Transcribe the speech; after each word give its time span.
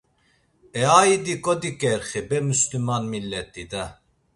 E 0.79 0.83
a 0.99 1.01
idi 1.15 1.35
kodiǩerxi 1.45 2.21
be 2.29 2.37
musliman 2.47 3.03
milet̆i 3.11 3.63
da! 3.71 3.83